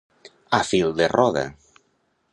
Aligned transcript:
A 0.59 0.61
fil 0.69 0.95
de 1.03 1.11
roda. 1.13 1.45